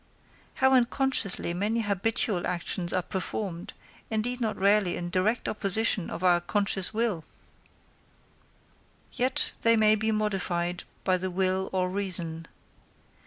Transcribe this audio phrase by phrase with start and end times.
[0.55, 3.73] How unconsciously many habitual actions are performed,
[4.09, 7.23] indeed not rarely in direct opposition to our conscious will!
[9.13, 12.47] yet they may be modified by the will or reason.